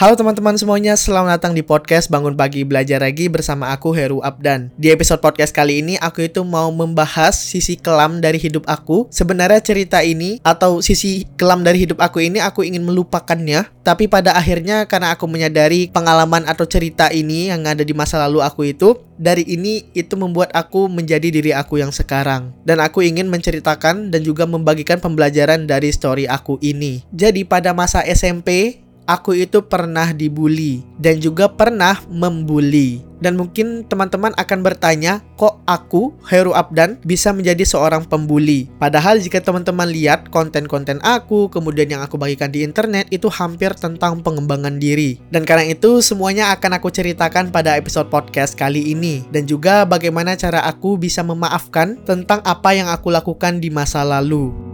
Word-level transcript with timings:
Halo 0.00 0.16
teman-teman 0.16 0.56
semuanya, 0.56 0.96
selamat 0.96 1.36
datang 1.36 1.52
di 1.52 1.60
podcast 1.60 2.08
Bangun 2.08 2.32
Pagi 2.32 2.64
Belajar 2.64 3.04
Lagi 3.04 3.28
bersama 3.28 3.68
aku 3.68 3.92
Heru 3.92 4.24
Abdan. 4.24 4.72
Di 4.80 4.88
episode 4.88 5.20
podcast 5.20 5.52
kali 5.52 5.84
ini 5.84 6.00
aku 6.00 6.24
itu 6.24 6.40
mau 6.40 6.72
membahas 6.72 7.36
sisi 7.36 7.76
kelam 7.76 8.16
dari 8.16 8.40
hidup 8.40 8.64
aku. 8.64 9.12
Sebenarnya 9.12 9.60
cerita 9.60 10.00
ini 10.00 10.40
atau 10.40 10.80
sisi 10.80 11.28
kelam 11.36 11.60
dari 11.68 11.84
hidup 11.84 12.00
aku 12.00 12.24
ini 12.24 12.40
aku 12.40 12.64
ingin 12.64 12.80
melupakannya, 12.88 13.68
tapi 13.84 14.08
pada 14.08 14.32
akhirnya 14.32 14.88
karena 14.88 15.12
aku 15.12 15.28
menyadari 15.28 15.92
pengalaman 15.92 16.48
atau 16.48 16.64
cerita 16.64 17.12
ini 17.12 17.52
yang 17.52 17.68
ada 17.68 17.84
di 17.84 17.92
masa 17.92 18.24
lalu 18.24 18.40
aku 18.40 18.72
itu, 18.72 18.96
dari 19.20 19.44
ini 19.52 19.84
itu 19.92 20.16
membuat 20.16 20.48
aku 20.56 20.88
menjadi 20.88 21.28
diri 21.28 21.52
aku 21.52 21.76
yang 21.76 21.92
sekarang. 21.92 22.56
Dan 22.64 22.80
aku 22.80 23.04
ingin 23.04 23.28
menceritakan 23.28 24.08
dan 24.08 24.24
juga 24.24 24.48
membagikan 24.48 24.96
pembelajaran 24.96 25.68
dari 25.68 25.92
story 25.92 26.24
aku 26.24 26.56
ini. 26.64 27.04
Jadi 27.12 27.44
pada 27.44 27.76
masa 27.76 28.00
SMP 28.00 28.80
aku 29.10 29.34
itu 29.34 29.58
pernah 29.66 30.14
dibully 30.14 30.86
dan 31.02 31.18
juga 31.18 31.50
pernah 31.50 31.98
membuli. 32.06 33.02
Dan 33.20 33.36
mungkin 33.36 33.84
teman-teman 33.84 34.32
akan 34.32 34.64
bertanya, 34.64 35.20
kok 35.36 35.60
aku, 35.68 36.16
Heru 36.24 36.56
Abdan, 36.56 36.96
bisa 37.04 37.36
menjadi 37.36 37.68
seorang 37.68 38.08
pembuli? 38.08 38.72
Padahal 38.80 39.20
jika 39.20 39.44
teman-teman 39.44 39.92
lihat 39.92 40.32
konten-konten 40.32 40.96
aku, 41.04 41.52
kemudian 41.52 41.92
yang 41.92 42.00
aku 42.00 42.16
bagikan 42.16 42.48
di 42.48 42.64
internet, 42.64 43.12
itu 43.12 43.28
hampir 43.28 43.76
tentang 43.76 44.24
pengembangan 44.24 44.80
diri. 44.80 45.20
Dan 45.28 45.44
karena 45.44 45.68
itu, 45.68 46.00
semuanya 46.00 46.48
akan 46.56 46.80
aku 46.80 46.88
ceritakan 46.88 47.52
pada 47.52 47.76
episode 47.76 48.08
podcast 48.08 48.56
kali 48.56 48.96
ini. 48.96 49.20
Dan 49.28 49.44
juga 49.44 49.84
bagaimana 49.84 50.32
cara 50.40 50.64
aku 50.64 50.96
bisa 50.96 51.20
memaafkan 51.20 52.00
tentang 52.08 52.40
apa 52.48 52.72
yang 52.72 52.88
aku 52.88 53.12
lakukan 53.12 53.60
di 53.60 53.68
masa 53.68 54.00
lalu. 54.00 54.69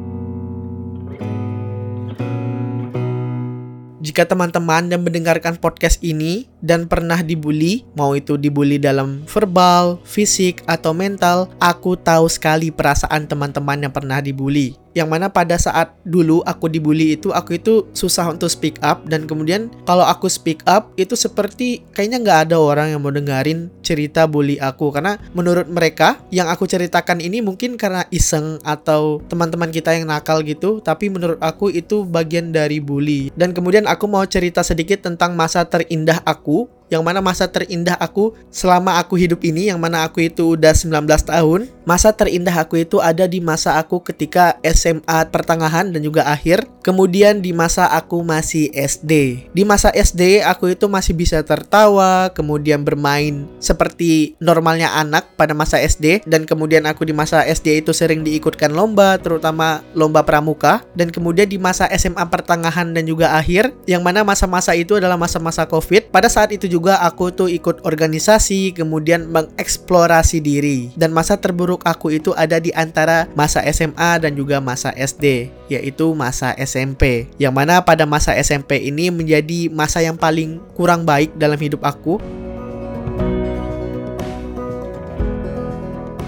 Jika 4.06 4.22
teman-teman 4.22 4.86
yang 4.86 5.02
mendengarkan 5.02 5.58
podcast 5.58 5.98
ini 5.98 6.46
dan 6.64 6.88
pernah 6.88 7.20
dibully, 7.20 7.84
mau 7.92 8.16
itu 8.16 8.40
dibully 8.40 8.80
dalam 8.80 9.24
verbal, 9.28 10.00
fisik, 10.04 10.64
atau 10.64 10.96
mental, 10.96 11.52
aku 11.60 11.96
tahu 11.98 12.26
sekali 12.30 12.72
perasaan 12.72 13.28
teman-teman 13.28 13.88
yang 13.88 13.92
pernah 13.92 14.18
dibully. 14.20 14.76
Yang 14.96 15.12
mana 15.12 15.28
pada 15.28 15.60
saat 15.60 15.92
dulu 16.08 16.40
aku 16.48 16.72
dibully 16.72 17.20
itu 17.20 17.28
aku 17.28 17.60
itu 17.60 17.84
susah 17.92 18.32
untuk 18.32 18.48
speak 18.48 18.80
up 18.80 19.04
dan 19.04 19.28
kemudian 19.28 19.68
kalau 19.84 20.00
aku 20.08 20.24
speak 20.24 20.64
up 20.64 20.88
itu 20.96 21.12
seperti 21.12 21.84
kayaknya 21.92 22.24
nggak 22.24 22.38
ada 22.48 22.56
orang 22.56 22.96
yang 22.96 23.04
mau 23.04 23.12
dengerin 23.12 23.68
cerita 23.84 24.24
bully 24.24 24.56
aku. 24.56 24.88
Karena 24.96 25.20
menurut 25.36 25.68
mereka 25.68 26.16
yang 26.32 26.48
aku 26.48 26.64
ceritakan 26.64 27.20
ini 27.20 27.44
mungkin 27.44 27.76
karena 27.76 28.08
iseng 28.08 28.56
atau 28.64 29.20
teman-teman 29.28 29.68
kita 29.68 29.92
yang 29.92 30.08
nakal 30.08 30.40
gitu 30.40 30.80
tapi 30.80 31.12
menurut 31.12 31.36
aku 31.44 31.68
itu 31.68 32.08
bagian 32.08 32.48
dari 32.48 32.80
bully. 32.80 33.28
Dan 33.36 33.52
kemudian 33.52 33.84
aku 33.84 34.08
mau 34.08 34.24
cerita 34.24 34.64
sedikit 34.64 35.04
tentang 35.04 35.36
masa 35.36 35.68
terindah 35.68 36.24
aku 36.24 36.45
aku 36.46 36.70
yang 36.92 37.02
mana 37.02 37.18
masa 37.18 37.50
terindah 37.50 37.98
aku 37.98 38.36
selama 38.52 39.00
aku 39.00 39.18
hidup 39.18 39.42
ini 39.42 39.70
yang 39.70 39.80
mana 39.80 40.06
aku 40.06 40.26
itu 40.26 40.54
udah 40.54 40.70
19 40.72 41.06
tahun 41.26 41.60
masa 41.82 42.14
terindah 42.14 42.54
aku 42.54 42.82
itu 42.82 43.02
ada 43.02 43.26
di 43.26 43.42
masa 43.42 43.78
aku 43.78 44.02
ketika 44.02 44.58
SMA 44.62 45.26
pertengahan 45.30 45.90
dan 45.90 46.00
juga 46.02 46.26
akhir 46.26 46.66
kemudian 46.82 47.42
di 47.42 47.50
masa 47.50 47.90
aku 47.90 48.22
masih 48.22 48.70
SD 48.74 49.44
di 49.50 49.62
masa 49.66 49.90
SD 49.90 50.42
aku 50.46 50.70
itu 50.70 50.86
masih 50.86 51.14
bisa 51.16 51.42
tertawa 51.42 52.30
kemudian 52.30 52.86
bermain 52.86 53.46
seperti 53.58 54.38
normalnya 54.38 54.94
anak 54.94 55.34
pada 55.34 55.54
masa 55.56 55.82
SD 55.82 56.26
dan 56.26 56.46
kemudian 56.46 56.86
aku 56.86 57.02
di 57.02 57.14
masa 57.14 57.42
SD 57.42 57.82
itu 57.86 57.90
sering 57.90 58.22
diikutkan 58.22 58.70
lomba 58.70 59.18
terutama 59.18 59.82
lomba 59.96 60.22
pramuka 60.22 60.86
dan 60.94 61.10
kemudian 61.10 61.50
di 61.50 61.58
masa 61.58 61.90
SMA 61.94 62.22
pertengahan 62.30 62.92
dan 62.92 63.08
juga 63.08 63.34
akhir 63.34 63.72
yang 63.88 64.02
mana 64.02 64.22
masa-masa 64.22 64.74
itu 64.76 64.98
adalah 64.98 65.16
masa-masa 65.16 65.64
Covid. 65.64 66.12
Pada 66.12 66.28
saat 66.28 66.52
itu 66.52 66.66
juga 66.66 66.75
aku 66.84 67.32
tuh 67.32 67.48
ikut 67.48 67.82
organisasi, 67.86 68.76
kemudian 68.76 69.30
mengeksplorasi 69.32 70.38
diri. 70.44 70.92
Dan 70.94 71.16
masa 71.16 71.40
terburuk 71.40 71.82
aku 71.88 72.12
itu 72.12 72.36
ada 72.36 72.60
di 72.60 72.70
antara 72.76 73.26
masa 73.32 73.64
SMA 73.72 74.20
dan 74.20 74.36
juga 74.36 74.60
masa 74.60 74.92
SD, 74.92 75.48
yaitu 75.72 76.12
masa 76.12 76.52
SMP. 76.60 77.30
Yang 77.40 77.54
mana 77.56 77.80
pada 77.82 78.04
masa 78.04 78.36
SMP 78.36 78.84
ini 78.84 79.08
menjadi 79.08 79.72
masa 79.72 80.04
yang 80.04 80.14
paling 80.14 80.60
kurang 80.76 81.02
baik 81.08 81.32
dalam 81.40 81.58
hidup 81.58 81.82
aku 81.82 82.20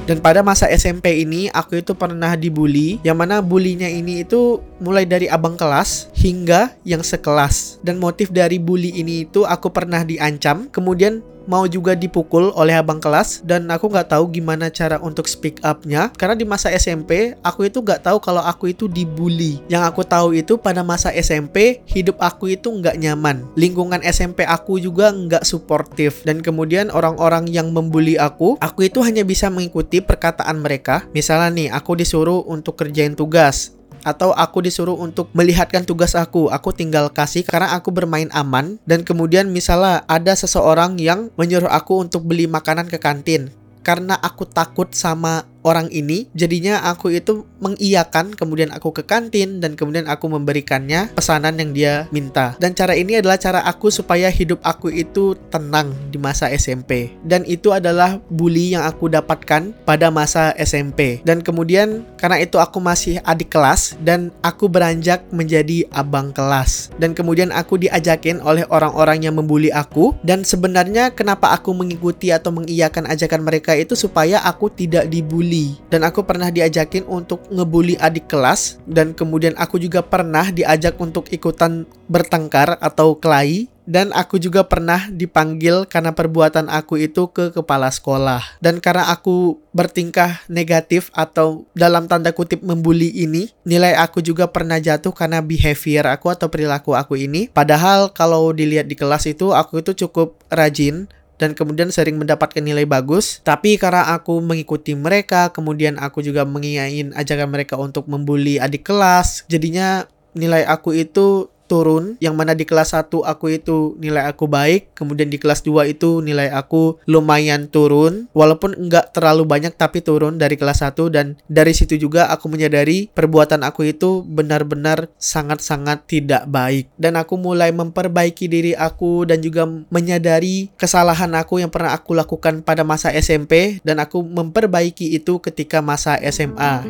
Dan 0.09 0.25
pada 0.25 0.41
masa 0.41 0.65
SMP 0.73 1.21
ini 1.21 1.53
aku 1.53 1.85
itu 1.85 1.93
pernah 1.93 2.33
dibully 2.33 2.97
yang 3.05 3.21
mana 3.21 3.45
bulinya 3.45 3.85
ini 3.85 4.25
itu 4.25 4.57
mulai 4.81 5.05
dari 5.05 5.29
abang 5.29 5.53
kelas 5.53 6.09
hingga 6.17 6.73
yang 6.89 7.05
sekelas. 7.05 7.77
Dan 7.85 8.01
motif 8.01 8.33
dari 8.33 8.57
bully 8.57 8.97
ini 8.97 9.29
itu 9.29 9.45
aku 9.45 9.69
pernah 9.69 10.09
diancam, 10.09 10.73
kemudian 10.73 11.21
mau 11.49 11.65
juga 11.65 11.97
dipukul 11.97 12.53
oleh 12.53 12.77
abang 12.77 13.01
kelas 13.01 13.41
dan 13.43 13.65
aku 13.73 13.89
nggak 13.89 14.13
tahu 14.13 14.29
gimana 14.29 14.69
cara 14.69 15.01
untuk 15.01 15.25
speak 15.25 15.65
upnya. 15.65 16.13
Karena 16.15 16.37
di 16.37 16.45
masa 16.45 16.69
SMP 16.69 17.33
aku 17.41 17.67
itu 17.67 17.81
nggak 17.81 18.05
tahu 18.05 18.21
kalau 18.21 18.45
aku 18.45 18.71
itu 18.71 18.85
dibully. 18.87 19.65
Yang 19.73 19.83
aku 19.89 20.03
tahu 20.05 20.37
itu 20.37 20.61
pada 20.61 20.85
masa 20.85 21.09
SMP 21.17 21.81
hidup 21.89 22.21
aku 22.21 22.53
itu 22.53 22.69
nggak 22.69 23.01
nyaman. 23.01 23.49
Lingkungan 23.57 24.05
SMP 24.05 24.45
aku 24.45 24.77
juga 24.77 25.09
nggak 25.09 25.49
suportif. 25.49 26.21
Dan 26.29 26.45
kemudian 26.45 26.93
orang-orang 26.93 27.49
yang 27.49 27.73
membuli 27.73 28.21
aku 28.21 28.61
aku 28.61 28.93
itu 28.93 29.01
hanya 29.01 29.25
bisa 29.25 29.49
mengikuti 29.49 30.05
perkataan 30.05 30.61
mereka. 30.61 31.09
Misalnya 31.17 31.49
nih 31.49 31.69
aku 31.73 31.97
disuruh 31.97 32.45
untuk 32.45 32.77
kerjain 32.77 33.17
tugas 33.17 33.78
atau 34.03 34.35
aku 34.35 34.65
disuruh 34.65 34.97
untuk 34.99 35.31
melihatkan 35.33 35.87
tugas 35.87 36.15
aku, 36.19 36.51
aku 36.51 36.75
tinggal 36.75 37.11
kasih 37.11 37.47
karena 37.47 37.75
aku 37.75 37.95
bermain 37.95 38.29
aman. 38.35 38.79
Dan 38.85 39.03
kemudian 39.07 39.51
misalnya 39.51 40.05
ada 40.07 40.35
seseorang 40.35 40.99
yang 41.01 41.33
menyuruh 41.39 41.71
aku 41.71 42.03
untuk 42.03 42.27
beli 42.27 42.51
makanan 42.51 42.87
ke 42.91 43.01
kantin. 43.01 43.51
Karena 43.83 44.21
aku 44.21 44.45
takut 44.45 44.93
sama 44.93 45.49
orang 45.67 45.91
ini 45.91 46.31
jadinya 46.33 46.81
aku 46.87 47.13
itu 47.13 47.45
mengiyakan 47.59 48.33
kemudian 48.33 48.71
aku 48.71 48.95
ke 48.95 49.03
kantin 49.05 49.59
dan 49.59 49.75
kemudian 49.75 50.07
aku 50.07 50.31
memberikannya 50.31 51.13
pesanan 51.13 51.59
yang 51.59 51.71
dia 51.75 51.95
minta. 52.15 52.55
Dan 52.57 52.73
cara 52.73 52.95
ini 52.95 53.19
adalah 53.19 53.37
cara 53.37 53.61
aku 53.67 53.91
supaya 53.91 54.31
hidup 54.31 54.63
aku 54.63 54.89
itu 54.89 55.35
tenang 55.53 55.93
di 56.09 56.17
masa 56.17 56.49
SMP 56.49 57.13
dan 57.27 57.43
itu 57.45 57.75
adalah 57.75 58.23
bully 58.31 58.73
yang 58.73 58.89
aku 58.89 59.11
dapatkan 59.11 59.75
pada 59.85 60.09
masa 60.09 60.55
SMP 60.57 61.21
dan 61.27 61.43
kemudian 61.43 62.07
karena 62.21 62.43
itu 62.43 62.61
aku 62.61 62.83
masih 62.83 63.23
adik 63.25 63.55
kelas 63.55 63.97
dan 64.05 64.35
aku 64.45 64.69
beranjak 64.69 65.25
menjadi 65.33 65.89
abang 65.95 66.35
kelas. 66.35 66.93
Dan 67.01 67.17
kemudian 67.17 67.55
aku 67.55 67.81
diajakin 67.81 68.45
oleh 68.45 68.69
orang-orang 68.69 69.25
yang 69.25 69.39
membuli 69.39 69.73
aku. 69.73 70.13
Dan 70.27 70.43
sebenarnya 70.45 71.15
kenapa 71.15 71.55
aku 71.55 71.73
mengikuti 71.73 72.35
atau 72.35 72.51
mengiyakan 72.53 73.09
ajakan 73.09 73.47
mereka 73.47 73.73
itu 73.79 73.95
supaya 73.97 74.43
aku 74.45 74.69
tidak 74.69 75.09
dibully. 75.09 75.39
Bully 75.39 75.79
dan 75.93 76.03
aku 76.03 76.27
pernah 76.27 76.51
diajakin 76.51 77.07
untuk 77.07 77.47
ngebully 77.53 77.95
adik 78.01 78.27
kelas. 78.27 78.83
Dan 78.89 79.15
kemudian 79.15 79.55
aku 79.55 79.79
juga 79.79 80.03
pernah 80.03 80.51
diajak 80.51 80.99
untuk 80.99 81.31
ikutan 81.31 81.87
bertengkar 82.11 82.81
atau 82.83 83.15
kelahi 83.15 83.71
dan 83.89 84.13
aku 84.13 84.37
juga 84.37 84.69
pernah 84.69 85.09
dipanggil 85.09 85.89
karena 85.89 86.13
perbuatan 86.13 86.69
aku 86.69 87.01
itu 87.01 87.33
ke 87.33 87.57
kepala 87.57 87.89
sekolah. 87.89 88.61
Dan 88.61 88.85
karena 88.85 89.09
aku 89.09 89.65
bertingkah 89.73 90.45
negatif 90.53 91.09
atau 91.17 91.65
dalam 91.73 92.05
tanda 92.05 92.37
kutip 92.37 92.61
membuli 92.61 93.09
ini, 93.09 93.49
nilai 93.65 93.97
aku 93.97 94.21
juga 94.21 94.53
pernah 94.53 94.77
jatuh 94.77 95.17
karena 95.17 95.41
behavior 95.41 96.05
aku 96.05 96.29
atau 96.29 96.53
perilaku 96.53 96.93
aku 96.93 97.17
ini. 97.17 97.49
Padahal 97.49 98.13
kalau 98.13 98.53
dilihat 98.53 98.93
di 98.93 98.95
kelas 99.01 99.25
itu 99.25 99.57
aku 99.57 99.81
itu 99.81 99.97
cukup 100.05 100.37
rajin 100.53 101.09
dan 101.41 101.57
kemudian 101.57 101.89
sering 101.89 102.21
mendapatkan 102.21 102.61
nilai 102.61 102.85
bagus. 102.85 103.41
Tapi 103.41 103.81
karena 103.81 104.13
aku 104.13 104.37
mengikuti 104.45 104.93
mereka, 104.93 105.49
kemudian 105.49 105.97
aku 105.97 106.21
juga 106.21 106.45
mengiyain 106.45 107.17
ajakan 107.17 107.49
mereka 107.49 107.81
untuk 107.81 108.05
membuli 108.05 108.61
adik 108.61 108.85
kelas, 108.85 109.49
jadinya 109.49 110.05
nilai 110.37 110.69
aku 110.69 110.93
itu 110.93 111.49
turun 111.69 112.17
yang 112.19 112.35
mana 112.35 112.57
di 112.57 112.65
kelas 112.65 112.97
1 112.97 113.13
aku 113.13 113.47
itu 113.53 113.95
nilai 114.01 114.25
aku 114.25 114.49
baik 114.49 114.97
kemudian 114.97 115.29
di 115.29 115.37
kelas 115.37 115.61
2 115.63 115.93
itu 115.93 116.25
nilai 116.25 116.49
aku 116.49 116.99
lumayan 117.05 117.69
turun. 117.69 118.27
Walaupun 118.33 118.75
enggak 118.75 119.13
terlalu 119.13 119.45
banyak 119.45 119.77
tapi 119.77 120.01
turun 120.01 120.41
dari 120.41 120.57
kelas 120.57 120.83
1 120.83 120.97
dan 121.13 121.37
dari 121.47 121.77
situ 121.77 122.01
juga 122.01 122.33
aku 122.33 122.49
menyadari 122.49 123.13
perbuatan 123.13 123.63
aku 123.63 123.93
itu 123.93 124.25
benar-benar 124.25 125.13
sangat-sangat 125.21 126.09
tidak 126.09 126.49
baik. 126.49 126.89
Dan 126.97 127.21
aku 127.21 127.37
mulai 127.37 127.71
memperbaiki 127.71 128.49
diri 128.49 128.73
aku 128.73 129.29
dan 129.29 129.45
juga 129.45 129.69
menyadari 129.93 130.73
kesalahan 130.81 131.31
aku 131.37 131.61
yang 131.61 131.69
pernah 131.69 131.93
aku 131.93 132.17
lakukan 132.17 132.65
pada 132.65 132.83
masa 132.83 133.13
SMP 133.13 133.83
dan 133.85 134.01
aku 134.01 134.25
memperbaiki 134.25 135.15
itu 135.15 135.39
ketika 135.43 135.85
masa 135.85 136.17
SMA. 136.33 136.85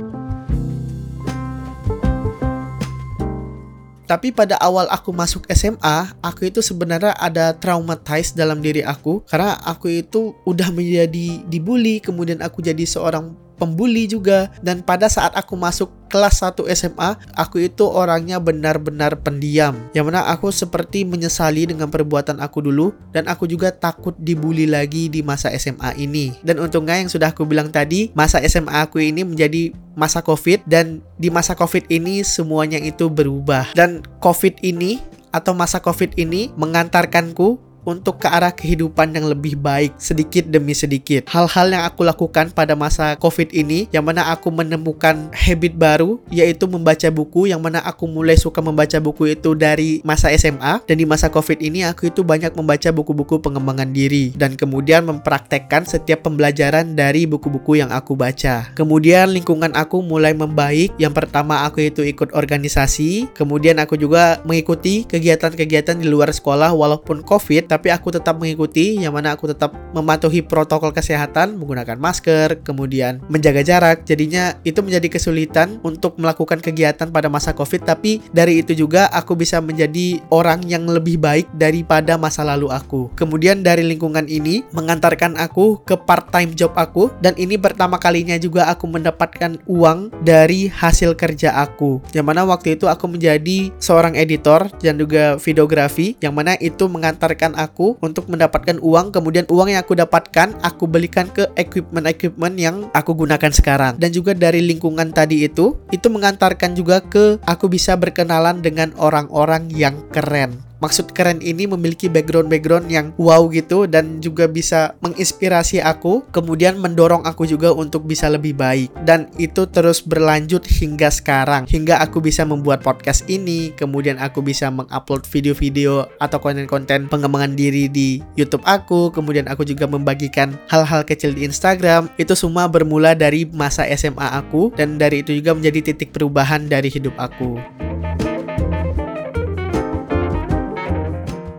Tapi 4.09 4.33
pada 4.33 4.57
awal 4.65 4.89
aku 4.89 5.13
masuk 5.13 5.45
SMA, 5.53 6.17
aku 6.25 6.49
itu 6.49 6.65
sebenarnya 6.65 7.13
ada 7.21 7.53
traumatized 7.53 8.33
dalam 8.41 8.65
diri 8.65 8.81
aku. 8.81 9.21
Karena 9.29 9.61
aku 9.69 9.93
itu 10.01 10.33
udah 10.49 10.73
menjadi 10.73 11.45
dibully, 11.45 12.01
kemudian 12.01 12.41
aku 12.41 12.65
jadi 12.65 12.89
seorang 12.89 13.37
pembuli 13.59 14.07
juga. 14.07 14.49
Dan 14.63 14.87
pada 14.87 15.11
saat 15.11 15.35
aku 15.35 15.59
masuk 15.59 15.91
kelas 16.09 16.41
1 16.41 16.65
SMA 16.73 17.21
aku 17.37 17.61
itu 17.69 17.85
orangnya 17.85 18.41
benar-benar 18.41 19.21
pendiam. 19.21 19.77
Yang 19.93 20.05
mana 20.09 20.25
aku 20.31 20.49
seperti 20.49 21.05
menyesali 21.05 21.69
dengan 21.69 21.93
perbuatan 21.93 22.41
aku 22.41 22.65
dulu. 22.65 22.95
Dan 23.13 23.29
aku 23.29 23.45
juga 23.51 23.75
takut 23.75 24.17
dibully 24.17 24.65
lagi 24.65 25.11
di 25.11 25.21
masa 25.21 25.53
SMA 25.53 25.99
ini. 26.01 26.33
Dan 26.41 26.63
untungnya 26.63 26.97
yang 26.97 27.11
sudah 27.11 27.35
aku 27.35 27.45
bilang 27.45 27.69
tadi 27.69 28.15
masa 28.17 28.41
SMA 28.47 28.89
aku 28.89 29.03
ini 29.03 29.27
menjadi 29.27 29.75
masa 29.99 30.23
covid. 30.25 30.65
Dan 30.65 31.05
di 31.19 31.29
masa 31.29 31.59
covid 31.59 31.85
ini 31.93 32.25
semuanya 32.25 32.81
itu 32.81 33.11
berubah. 33.11 33.75
Dan 33.77 34.07
covid 34.23 34.57
ini 34.65 35.03
atau 35.29 35.53
masa 35.53 35.83
covid 35.85 36.17
ini 36.17 36.49
mengantarkanku 36.57 37.68
untuk 37.89 38.21
ke 38.21 38.29
arah 38.29 38.53
kehidupan 38.53 39.17
yang 39.17 39.25
lebih 39.25 39.57
baik 39.57 39.97
sedikit 39.97 40.45
demi 40.45 40.77
sedikit. 40.77 41.25
Hal-hal 41.33 41.73
yang 41.73 41.89
aku 41.89 42.05
lakukan 42.05 42.53
pada 42.53 42.77
masa 42.77 43.17
COVID 43.17 43.57
ini 43.57 43.89
yang 43.89 44.05
mana 44.05 44.29
aku 44.29 44.53
menemukan 44.53 45.33
habit 45.33 45.73
baru 45.81 46.21
yaitu 46.29 46.69
membaca 46.69 47.09
buku 47.09 47.49
yang 47.49 47.65
mana 47.65 47.81
aku 47.81 48.05
mulai 48.05 48.37
suka 48.37 48.61
membaca 48.61 49.01
buku 49.01 49.33
itu 49.33 49.57
dari 49.57 50.05
masa 50.05 50.29
SMA 50.37 50.85
dan 50.85 50.97
di 51.01 51.09
masa 51.09 51.33
COVID 51.33 51.65
ini 51.65 51.89
aku 51.89 52.13
itu 52.13 52.21
banyak 52.21 52.53
membaca 52.53 52.93
buku-buku 52.93 53.41
pengembangan 53.41 53.89
diri 53.89 54.37
dan 54.37 54.53
kemudian 54.53 55.09
mempraktekkan 55.09 55.89
setiap 55.89 56.29
pembelajaran 56.29 56.93
dari 56.93 57.25
buku-buku 57.25 57.81
yang 57.81 57.89
aku 57.95 58.19
baca. 58.19 58.75
Kemudian 58.75 59.31
lingkungan 59.33 59.73
aku 59.73 60.03
mulai 60.03 60.35
membaik. 60.35 60.93
Yang 60.99 61.25
pertama 61.25 61.63
aku 61.63 61.87
itu 61.87 62.03
ikut 62.03 62.35
organisasi, 62.35 63.31
kemudian 63.33 63.79
aku 63.79 63.95
juga 63.95 64.43
mengikuti 64.43 65.07
kegiatan-kegiatan 65.07 66.03
di 66.03 66.11
luar 66.11 66.35
sekolah 66.35 66.75
walaupun 66.75 67.23
COVID 67.23 67.71
tapi 67.79 67.95
aku 67.95 68.11
tetap 68.11 68.35
mengikuti 68.43 68.99
yang 68.99 69.15
mana 69.15 69.39
aku 69.39 69.47
tetap 69.55 69.71
mematuhi 69.95 70.43
protokol 70.43 70.91
kesehatan 70.91 71.55
menggunakan 71.55 71.95
masker, 71.95 72.67
kemudian 72.67 73.23
menjaga 73.31 73.63
jarak. 73.63 74.03
Jadinya 74.03 74.59
itu 74.67 74.83
menjadi 74.83 75.07
kesulitan 75.07 75.79
untuk 75.87 76.19
melakukan 76.19 76.59
kegiatan 76.59 77.07
pada 77.15 77.31
masa 77.31 77.55
Covid, 77.55 77.87
tapi 77.87 78.19
dari 78.35 78.67
itu 78.67 78.75
juga 78.75 79.07
aku 79.15 79.39
bisa 79.39 79.63
menjadi 79.63 80.19
orang 80.35 80.67
yang 80.67 80.91
lebih 80.91 81.23
baik 81.23 81.47
daripada 81.55 82.19
masa 82.19 82.43
lalu 82.43 82.67
aku. 82.75 83.15
Kemudian 83.15 83.63
dari 83.63 83.87
lingkungan 83.87 84.27
ini 84.27 84.67
mengantarkan 84.75 85.39
aku 85.39 85.79
ke 85.87 85.95
part-time 85.95 86.59
job 86.59 86.75
aku 86.75 87.15
dan 87.23 87.39
ini 87.39 87.55
pertama 87.55 88.03
kalinya 88.03 88.35
juga 88.43 88.67
aku 88.67 88.91
mendapatkan 88.91 89.63
uang 89.71 90.11
dari 90.27 90.67
hasil 90.67 91.15
kerja 91.15 91.55
aku. 91.63 92.03
Yang 92.11 92.27
mana 92.27 92.43
waktu 92.43 92.75
itu 92.75 92.91
aku 92.91 93.07
menjadi 93.07 93.71
seorang 93.79 94.19
editor 94.19 94.67
dan 94.83 94.99
juga 94.99 95.39
videografi 95.39 96.19
yang 96.19 96.35
mana 96.35 96.59
itu 96.59 96.91
mengantarkan 96.91 97.55
aku 97.55 97.68
aku 97.69 98.01
untuk 98.01 98.33
mendapatkan 98.33 98.81
uang. 98.81 99.13
Kemudian 99.13 99.45
uang 99.53 99.69
yang 99.77 99.85
aku 99.85 99.93
dapatkan 99.93 100.57
aku 100.65 100.89
belikan 100.89 101.29
ke 101.29 101.45
equipment-equipment 101.55 102.57
yang 102.57 102.89
aku 102.97 103.13
gunakan 103.13 103.53
sekarang. 103.53 104.01
Dan 104.01 104.11
juga 104.17 104.33
dari 104.33 104.65
lingkungan 104.65 105.13
tadi 105.13 105.45
itu 105.45 105.77
itu 105.93 106.07
mengantarkan 106.09 106.73
juga 106.73 107.05
ke 107.05 107.37
aku 107.45 107.69
bisa 107.69 107.95
berkenalan 108.01 108.65
dengan 108.65 108.97
orang-orang 108.97 109.69
yang 109.69 109.95
keren 110.11 110.68
maksud 110.79 111.15
keren 111.15 111.43
ini 111.43 111.67
memiliki 111.67 112.07
background-background 112.11 112.87
yang 112.91 113.11
wow 113.19 113.47
gitu 113.51 113.87
dan 113.87 114.23
juga 114.23 114.47
bisa 114.47 114.95
menginspirasi 115.03 115.83
aku 115.83 116.27
kemudian 116.31 116.79
mendorong 116.79 117.23
aku 117.27 117.45
juga 117.47 117.75
untuk 117.75 118.07
bisa 118.07 118.31
lebih 118.31 118.55
baik. 118.55 118.91
Dan 119.03 119.31
itu 119.39 119.67
terus 119.69 120.03
berlanjut 120.03 120.65
hingga 120.65 121.11
sekarang. 121.11 121.67
Hingga 121.67 122.01
aku 122.03 122.23
bisa 122.23 122.47
membuat 122.47 122.83
podcast 122.83 123.27
ini 123.27 123.75
kemudian 123.75 124.17
aku 124.19 124.41
bisa 124.41 124.71
mengupload 124.71 125.27
video-video 125.29 126.07
atau 126.23 126.39
konten-konten 126.39 127.11
pengembangan 127.11 127.55
diri 127.59 127.91
di 127.91 128.23
YouTube 128.39 128.65
aku 128.65 129.11
kemudian 129.11 129.47
aku 129.51 129.67
juga 129.67 129.89
membagikan 129.91 130.55
hal-hal 130.71 131.03
kecil 131.03 131.35
di 131.35 131.45
Instagram. 131.47 132.11
Itu 132.21 132.39
semua 132.39 132.71
bermula 132.71 133.19
dari 133.19 133.49
masa 133.49 133.87
SMA 133.95 134.39
aku 134.39 134.71
dan 134.77 134.97
dari 135.01 135.21
itu 135.27 135.35
juga 135.35 135.57
menjadi 135.57 135.93
titik 135.93 136.15
perubahan 136.15 136.71
dari 136.71 136.89
hidup 136.93 137.15
aku. 137.19 137.88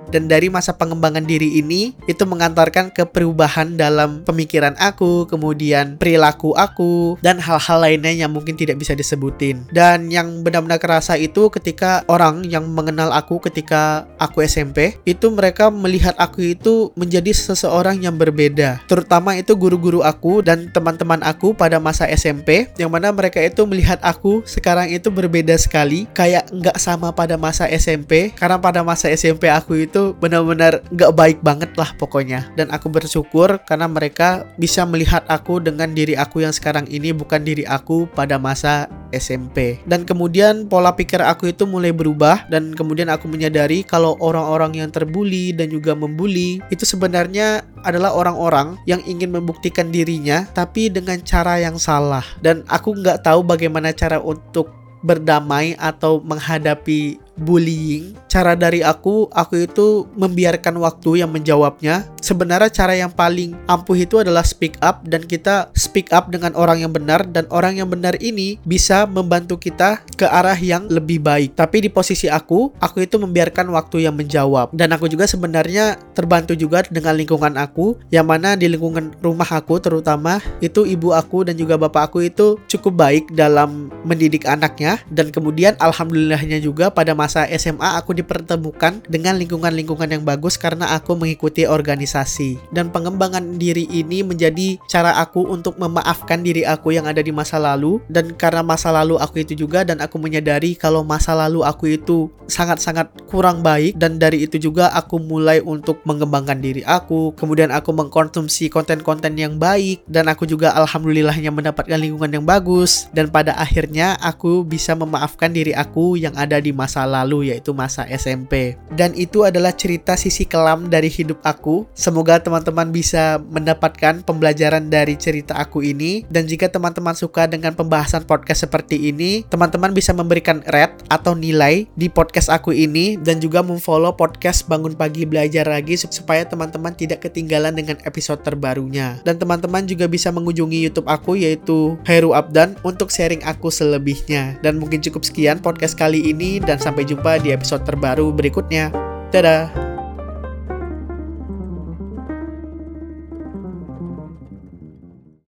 Dan 0.10 0.26
dari 0.26 0.50
masa 0.50 0.74
pengembangan 0.74 1.24
diri 1.26 1.62
ini 1.62 1.94
itu 2.10 2.26
mengantarkan 2.26 2.90
ke 2.90 3.06
perubahan 3.06 3.78
dalam 3.78 4.26
pemikiran 4.26 4.74
aku, 4.82 5.30
kemudian 5.30 6.02
perilaku 6.02 6.58
aku 6.58 7.16
dan 7.22 7.38
hal-hal 7.38 7.80
lainnya 7.82 8.14
yang 8.26 8.34
mungkin 8.34 8.58
tidak 8.58 8.82
bisa 8.82 8.98
disebutin. 8.98 9.70
Dan 9.70 10.10
yang 10.10 10.42
benar-benar 10.42 10.82
kerasa 10.82 11.16
itu 11.16 11.48
ketika 11.54 12.02
orang 12.10 12.46
yang 12.50 12.66
mengenal 12.74 13.14
aku 13.14 13.38
ketika 13.40 14.10
aku 14.18 14.42
SMP, 14.44 14.98
itu 15.06 15.30
mereka 15.30 15.70
melihat 15.70 16.18
aku 16.18 16.58
itu 16.58 16.90
menjadi 16.98 17.30
seseorang 17.32 18.02
yang 18.02 18.18
berbeda. 18.18 18.82
Terutama 18.90 19.38
itu 19.38 19.54
guru-guru 19.54 20.02
aku 20.02 20.42
dan 20.42 20.74
teman-teman 20.74 21.22
aku 21.22 21.54
pada 21.54 21.78
masa 21.78 22.10
SMP 22.10 22.70
yang 22.82 22.90
mana 22.90 23.14
mereka 23.14 23.38
itu 23.40 23.64
melihat 23.70 24.02
aku 24.02 24.42
sekarang 24.50 24.90
itu 24.90 25.14
berbeda 25.14 25.54
sekali, 25.62 26.10
kayak 26.18 26.50
nggak 26.50 26.78
sama 26.82 27.14
pada 27.14 27.38
masa 27.38 27.70
SMP 27.70 28.34
karena 28.34 28.58
pada 28.58 28.82
masa 28.82 29.12
SMP 29.14 29.52
aku 29.52 29.86
itu 29.86 29.99
itu 30.00 30.16
benar-benar 30.16 30.80
gak 30.96 31.12
baik 31.12 31.44
banget 31.44 31.76
lah 31.76 31.92
pokoknya. 32.00 32.48
Dan 32.56 32.72
aku 32.72 32.88
bersyukur 32.88 33.60
karena 33.68 33.92
mereka 33.92 34.48
bisa 34.56 34.88
melihat 34.88 35.28
aku 35.28 35.60
dengan 35.60 35.92
diri 35.92 36.16
aku 36.16 36.40
yang 36.48 36.56
sekarang 36.56 36.88
ini 36.88 37.12
bukan 37.12 37.44
diri 37.44 37.68
aku 37.68 38.08
pada 38.16 38.40
masa 38.40 38.88
SMP 39.12 39.82
dan 39.90 40.06
kemudian 40.06 40.70
pola 40.70 40.94
pikir 40.94 41.18
aku 41.20 41.50
itu 41.50 41.66
mulai 41.66 41.90
berubah 41.90 42.46
dan 42.48 42.78
kemudian 42.78 43.10
aku 43.10 43.26
menyadari 43.26 43.82
kalau 43.82 44.14
orang-orang 44.22 44.86
yang 44.86 44.90
terbuli 44.94 45.50
dan 45.50 45.74
juga 45.74 45.98
membuli 45.98 46.62
itu 46.70 46.86
sebenarnya 46.86 47.66
adalah 47.82 48.14
orang-orang 48.14 48.78
yang 48.86 49.02
ingin 49.10 49.34
membuktikan 49.34 49.90
dirinya 49.90 50.46
tapi 50.54 50.88
dengan 50.94 51.20
cara 51.26 51.60
yang 51.60 51.76
salah. 51.82 52.24
Dan 52.40 52.64
aku 52.70 52.96
nggak 52.96 53.26
tahu 53.26 53.44
bagaimana 53.44 53.92
cara 53.92 54.22
untuk 54.22 54.80
berdamai 55.04 55.80
atau 55.80 56.20
menghadapi 56.20 57.20
bullying, 57.42 58.14
cara 58.30 58.54
dari 58.54 58.84
aku, 58.84 59.32
aku 59.32 59.66
itu 59.66 60.06
membiarkan 60.16 60.78
waktu 60.80 61.26
yang 61.26 61.32
menjawabnya. 61.32 62.06
Sebenarnya 62.20 62.70
cara 62.70 62.94
yang 62.94 63.10
paling 63.10 63.56
ampuh 63.66 63.98
itu 63.98 64.22
adalah 64.22 64.46
speak 64.46 64.78
up 64.84 65.02
dan 65.08 65.26
kita 65.26 65.72
speak 65.74 66.12
up 66.12 66.30
dengan 66.30 66.54
orang 66.54 66.84
yang 66.84 66.94
benar 66.94 67.26
dan 67.26 67.48
orang 67.50 67.80
yang 67.80 67.90
benar 67.90 68.20
ini 68.20 68.60
bisa 68.68 69.08
membantu 69.10 69.58
kita 69.58 70.04
ke 70.20 70.28
arah 70.28 70.58
yang 70.60 70.86
lebih 70.92 71.24
baik. 71.24 71.56
Tapi 71.56 71.88
di 71.88 71.90
posisi 71.90 72.30
aku, 72.30 72.76
aku 72.78 73.02
itu 73.02 73.18
membiarkan 73.18 73.72
waktu 73.74 74.06
yang 74.06 74.14
menjawab. 74.14 74.76
Dan 74.76 74.94
aku 74.94 75.10
juga 75.10 75.26
sebenarnya 75.26 75.98
terbantu 76.14 76.54
juga 76.54 76.84
dengan 76.86 77.16
lingkungan 77.16 77.56
aku, 77.56 77.98
yang 78.12 78.28
mana 78.28 78.54
di 78.60 78.70
lingkungan 78.70 79.16
rumah 79.24 79.48
aku 79.48 79.80
terutama 79.82 80.44
itu 80.60 80.84
ibu 80.84 81.16
aku 81.16 81.48
dan 81.48 81.56
juga 81.56 81.80
bapak 81.80 82.12
aku 82.12 82.28
itu 82.28 82.60
cukup 82.68 82.94
baik 83.00 83.24
dalam 83.34 83.88
mendidik 84.04 84.46
anaknya 84.46 85.00
dan 85.14 85.32
kemudian 85.32 85.78
alhamdulillahnya 85.80 86.60
juga 86.60 86.92
pada 86.92 87.14
masa 87.14 87.29
masa 87.30 87.46
SMA 87.62 87.94
aku 87.94 88.18
dipertemukan 88.18 89.06
dengan 89.06 89.38
lingkungan-lingkungan 89.38 90.10
yang 90.10 90.26
bagus 90.26 90.58
karena 90.58 90.98
aku 90.98 91.14
mengikuti 91.14 91.70
organisasi. 91.70 92.58
Dan 92.74 92.90
pengembangan 92.90 93.62
diri 93.62 93.86
ini 93.86 94.26
menjadi 94.26 94.82
cara 94.90 95.14
aku 95.22 95.46
untuk 95.46 95.78
memaafkan 95.78 96.42
diri 96.42 96.66
aku 96.66 96.90
yang 96.90 97.06
ada 97.06 97.22
di 97.22 97.30
masa 97.30 97.62
lalu 97.62 98.02
dan 98.10 98.34
karena 98.34 98.66
masa 98.66 98.90
lalu 98.90 99.22
aku 99.22 99.46
itu 99.46 99.54
juga 99.54 99.86
dan 99.86 100.02
aku 100.02 100.18
menyadari 100.18 100.74
kalau 100.74 101.06
masa 101.06 101.38
lalu 101.38 101.62
aku 101.62 102.02
itu 102.02 102.34
sangat-sangat 102.50 103.14
kurang 103.30 103.62
baik 103.62 103.94
dan 103.94 104.18
dari 104.18 104.50
itu 104.50 104.58
juga 104.58 104.90
aku 104.98 105.22
mulai 105.22 105.62
untuk 105.62 106.02
mengembangkan 106.10 106.58
diri 106.58 106.82
aku. 106.82 107.38
Kemudian 107.38 107.70
aku 107.70 107.94
mengkonsumsi 107.94 108.74
konten-konten 108.74 109.38
yang 109.38 109.62
baik 109.62 110.02
dan 110.10 110.26
aku 110.34 110.50
juga 110.50 110.74
alhamdulillahnya 110.74 111.54
mendapatkan 111.54 111.94
lingkungan 111.94 112.42
yang 112.42 112.46
bagus 112.50 113.06
dan 113.14 113.30
pada 113.30 113.54
akhirnya 113.54 114.18
aku 114.18 114.66
bisa 114.66 114.98
memaafkan 114.98 115.54
diri 115.54 115.78
aku 115.78 116.18
yang 116.18 116.34
ada 116.34 116.58
di 116.58 116.74
masa 116.74 117.06
lalu 117.06 117.19
lalu 117.24 117.52
yaitu 117.52 117.76
masa 117.76 118.08
SMP. 118.08 118.80
Dan 118.96 119.12
itu 119.16 119.44
adalah 119.44 119.76
cerita 119.76 120.16
sisi 120.16 120.48
kelam 120.48 120.88
dari 120.88 121.12
hidup 121.12 121.44
aku. 121.44 121.84
Semoga 121.92 122.40
teman-teman 122.40 122.90
bisa 122.90 123.38
mendapatkan 123.52 124.24
pembelajaran 124.24 124.88
dari 124.88 125.20
cerita 125.20 125.60
aku 125.60 125.84
ini 125.84 126.24
dan 126.32 126.48
jika 126.48 126.72
teman-teman 126.72 127.14
suka 127.18 127.46
dengan 127.50 127.76
pembahasan 127.76 128.24
podcast 128.24 128.66
seperti 128.70 129.12
ini, 129.12 129.44
teman-teman 129.50 129.92
bisa 129.92 130.16
memberikan 130.16 130.64
rate 130.70 131.04
atau 131.10 131.34
nilai 131.36 131.90
di 131.98 132.08
podcast 132.08 132.48
aku 132.48 132.72
ini 132.72 133.18
dan 133.20 133.42
juga 133.42 133.60
memfollow 133.66 134.16
podcast 134.16 134.66
Bangun 134.70 134.96
Pagi 134.96 135.26
Belajar 135.26 135.66
lagi 135.68 135.98
supaya 136.00 136.46
teman-teman 136.46 136.94
tidak 136.96 137.26
ketinggalan 137.26 137.76
dengan 137.76 137.98
episode 138.06 138.42
terbarunya. 138.46 139.20
Dan 139.26 139.42
teman-teman 139.42 139.86
juga 139.86 140.06
bisa 140.06 140.30
mengunjungi 140.30 140.80
YouTube 140.90 141.10
aku 141.10 141.36
yaitu 141.36 141.98
Heru 142.06 142.32
Abdan 142.38 142.78
untuk 142.86 143.10
sharing 143.10 143.44
aku 143.44 143.74
selebihnya. 143.74 144.62
Dan 144.62 144.78
mungkin 144.78 145.02
cukup 145.04 145.26
sekian 145.26 145.60
podcast 145.60 145.98
kali 145.98 146.32
ini 146.32 146.62
dan 146.62 146.78
sampai 147.00 147.16
jumpa 147.16 147.40
di 147.40 147.56
episode 147.56 147.88
terbaru 147.88 148.28
berikutnya. 148.36 148.92
Dadah! 149.32 149.89